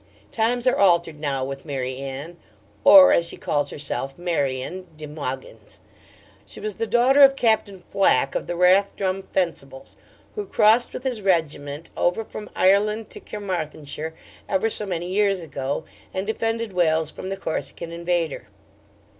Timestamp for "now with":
1.19-1.63